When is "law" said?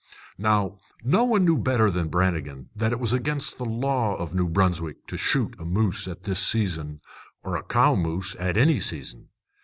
3.65-4.15